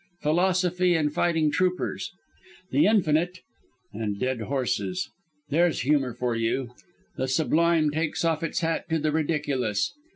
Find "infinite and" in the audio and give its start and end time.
2.87-4.19